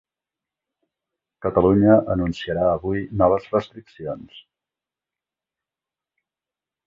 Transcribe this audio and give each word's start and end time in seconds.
Catalunya 1.45 1.97
anunciarà 2.13 2.63
avui 2.69 3.03
noves 3.21 3.45
restriccions. 3.57 4.41